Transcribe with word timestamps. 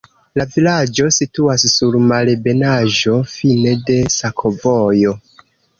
La 0.39 0.45
vilaĝo 0.53 1.05
situas 1.17 1.67
sur 1.75 1.99
malebenaĵo, 2.13 3.21
fine 3.35 3.79
de 3.93 4.03
sakovojo. 4.21 5.17